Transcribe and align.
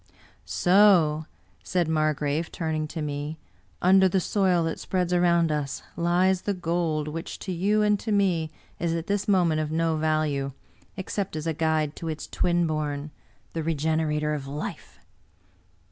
IV 0.07 0.15
"So/' 0.47 1.25
said 1.63 1.87
Margrave, 1.87 2.51
turning 2.51 2.87
to 2.87 3.03
me, 3.03 3.37
"under 3.83 4.09
the 4.09 4.19
soil 4.19 4.63
that 4.63 4.79
spreads 4.79 5.13
around 5.13 5.51
us 5.51 5.83
lies 5.95 6.41
the 6.41 6.55
gold 6.55 7.07
which 7.07 7.37
to 7.37 7.51
you 7.51 7.83
and 7.83 7.99
to 7.99 8.11
me 8.11 8.49
is 8.79 8.95
at 8.95 9.05
this 9.05 9.27
moment 9.27 9.61
of 9.61 9.71
no 9.71 9.97
value, 9.97 10.53
except 10.97 11.35
as 11.35 11.45
a 11.45 11.53
guide 11.53 11.95
to 11.97 12.07
its 12.07 12.25
twin 12.25 12.65
bom— 12.65 13.11
the 13.53 13.61
regenerator 13.61 14.33
of 14.33 14.47
life!" 14.47 14.97